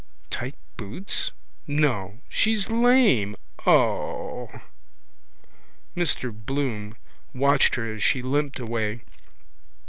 Tight 0.31 0.55
boots? 0.77 1.29
No. 1.67 2.21
She's 2.27 2.71
lame! 2.71 3.35
O! 3.67 4.49
Mr 5.95 6.33
Bloom 6.33 6.97
watched 7.35 7.75
her 7.75 7.93
as 7.93 8.01
she 8.01 8.23
limped 8.23 8.57
away. 8.57 9.01